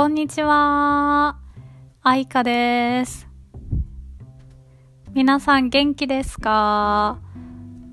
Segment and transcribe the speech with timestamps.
[0.00, 1.36] こんにちは。
[2.02, 3.28] あいかです。
[5.12, 7.18] 皆さん元気ですか？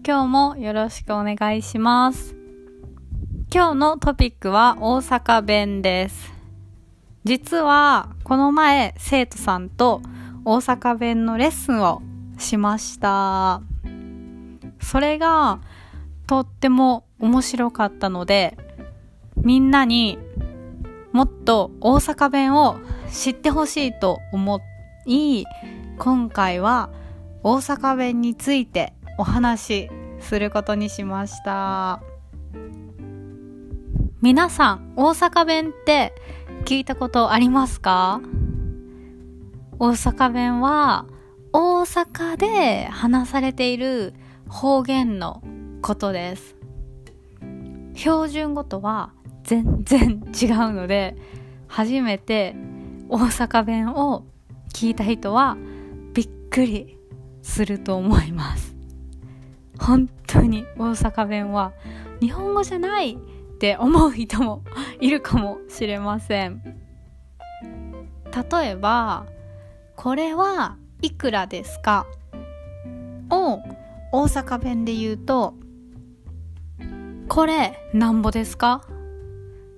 [0.08, 2.34] 今日もよろしくお願いします。
[3.54, 6.34] 今日のトピックは大阪弁です。
[7.26, 10.02] 実はこの前生徒さんと
[10.46, 12.02] 大阪弁のレッスンを
[12.38, 13.62] しました。
[14.80, 15.60] それが
[16.26, 18.58] とっても面白かったので
[19.36, 20.18] みんなに
[21.12, 22.78] もっと大阪弁を
[23.12, 24.62] 知ってほしいと思
[25.06, 25.46] い
[25.98, 26.90] 今回は
[27.44, 29.90] 大阪弁についてお話し
[30.20, 32.02] することにしました。
[34.22, 36.14] 皆さん大阪弁って
[36.66, 38.20] 聞いたことありますか？
[39.80, 41.06] 大阪弁は
[41.54, 44.14] 大阪で話されている
[44.50, 45.42] 方言の
[45.82, 46.56] ことです。
[47.94, 49.14] 標準語とは
[49.48, 51.16] 全然違うので
[51.68, 52.54] 初めて
[53.08, 54.26] 大阪弁を
[54.74, 55.58] 聞いた人は
[56.14, 56.98] びっくり
[57.42, 58.76] すると思います。
[59.80, 61.72] 本当に大阪弁は
[62.20, 63.18] 日本語じゃないっ
[63.58, 64.64] て思う人も
[65.00, 66.62] いるかもしれません。
[68.52, 69.26] 例えば
[69.96, 72.06] これはいくらですか？
[73.30, 73.62] を
[74.12, 75.54] 大阪弁で言うと
[77.30, 78.82] これなんぼですか？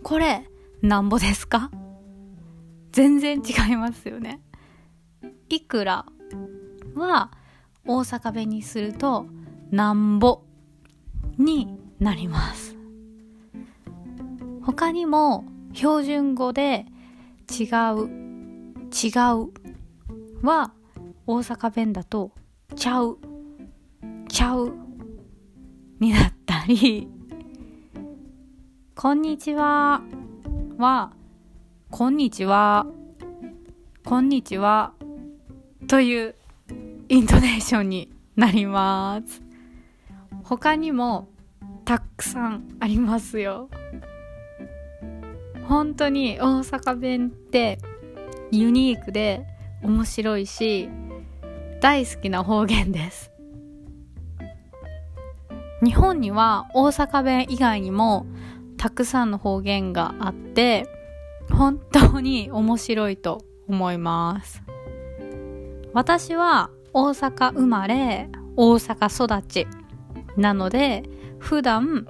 [0.04, 0.46] これ
[0.82, 1.72] なんぼですか？
[2.92, 4.42] 全然違いますよね。
[5.50, 6.06] いくら
[6.96, 7.32] は
[7.86, 9.28] 大阪弁にすると
[9.72, 10.44] なんぼ
[11.38, 12.76] になります。
[14.64, 16.86] 他にも標準語で
[17.50, 17.64] 違
[17.96, 18.10] う
[18.92, 20.74] 違うは
[21.28, 22.32] 大阪弁だと
[22.76, 23.18] ちゃう
[24.28, 24.74] ちゃう
[26.00, 27.08] になったり
[29.02, 30.02] こんにちは。
[30.78, 31.14] は
[31.90, 32.86] こんにちは。
[34.04, 34.92] こんにちは。
[35.88, 36.36] という
[37.08, 39.42] イントネーションになります。
[40.44, 41.30] 他にも
[41.86, 43.70] たくさんありますよ。
[45.64, 47.80] 本当に大阪弁って
[48.52, 49.46] ユニークで
[49.82, 50.90] 面白いし
[51.80, 53.32] 大好きな方言です。
[55.82, 58.26] 日本には大阪弁以外にも
[58.80, 60.88] たくさんの方言があって
[61.52, 64.64] 本当に面白いと思います。
[65.94, 69.68] 私は大阪生まれ大阪育ち
[70.38, 71.04] なので
[71.40, 72.08] 普段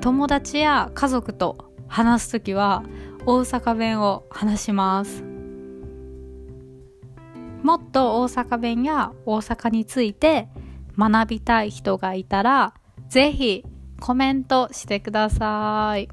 [0.00, 2.82] 友達や家族と話すときは
[3.24, 5.22] 大阪弁を話します。
[7.62, 10.48] もっと大阪弁や大阪について
[10.98, 12.74] 学びたい人がいたら
[13.08, 13.64] ぜひ
[14.00, 16.08] コメントしてください。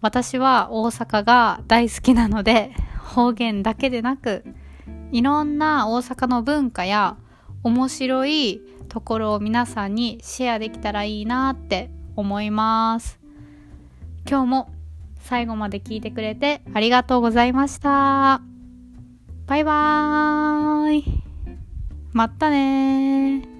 [0.00, 2.72] 私は大阪が大好きなので
[3.02, 4.44] 方言だけでなく
[5.10, 7.16] いろんな大阪の文化や
[7.62, 13.18] 面白いところを皆さんにシェアできたらいいなって思います。
[14.28, 14.70] 今日も
[15.20, 18.40] 最後まで聞いてくれてありがとうございました。
[19.46, 21.04] バイバーイ。
[22.12, 23.55] またね